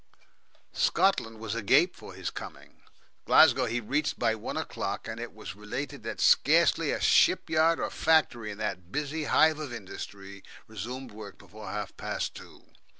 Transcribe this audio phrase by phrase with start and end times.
[0.73, 2.81] Scotland was agape for his coming.
[3.25, 7.79] Glasgow he reached by one o'clock, and it is related that scarcely a ship yard
[7.79, 12.63] or factory in that busy hive of industry resumed work before half past two.